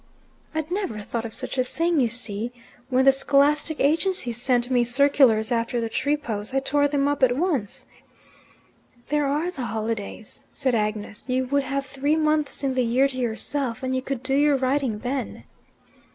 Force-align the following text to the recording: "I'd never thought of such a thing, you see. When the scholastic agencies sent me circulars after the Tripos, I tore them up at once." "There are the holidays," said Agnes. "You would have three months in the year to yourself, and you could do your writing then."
"I'd 0.55 0.71
never 0.71 0.99
thought 0.99 1.25
of 1.25 1.33
such 1.35 1.59
a 1.59 1.63
thing, 1.63 1.99
you 1.99 2.07
see. 2.07 2.51
When 2.89 3.05
the 3.05 3.11
scholastic 3.11 3.79
agencies 3.79 4.41
sent 4.41 4.71
me 4.71 4.83
circulars 4.83 5.51
after 5.51 5.79
the 5.79 5.89
Tripos, 5.89 6.55
I 6.55 6.59
tore 6.59 6.87
them 6.87 7.07
up 7.07 7.21
at 7.21 7.37
once." 7.37 7.85
"There 9.09 9.27
are 9.27 9.51
the 9.51 9.65
holidays," 9.67 10.39
said 10.53 10.73
Agnes. 10.73 11.29
"You 11.29 11.45
would 11.45 11.61
have 11.61 11.85
three 11.85 12.15
months 12.15 12.63
in 12.63 12.73
the 12.73 12.81
year 12.81 13.07
to 13.09 13.17
yourself, 13.17 13.83
and 13.83 13.93
you 13.95 14.01
could 14.01 14.23
do 14.23 14.33
your 14.33 14.55
writing 14.55 14.97
then." 15.05 15.43